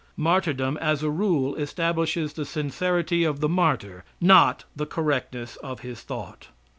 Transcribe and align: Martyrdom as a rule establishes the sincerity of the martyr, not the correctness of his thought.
Martyrdom 0.17 0.77
as 0.77 1.03
a 1.03 1.11
rule 1.11 1.53
establishes 1.57 2.33
the 2.33 2.43
sincerity 2.43 3.23
of 3.23 3.39
the 3.39 3.47
martyr, 3.47 4.03
not 4.19 4.63
the 4.75 4.87
correctness 4.87 5.57
of 5.57 5.81
his 5.81 6.01
thought. 6.01 6.47